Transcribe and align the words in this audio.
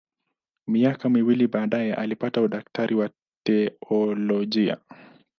Miaka 0.67 1.09
miwili 1.09 1.47
baadaye 1.47 1.93
alipata 1.93 2.41
udaktari 2.41 2.95
wa 2.95 3.09
teolojia. 3.45 4.77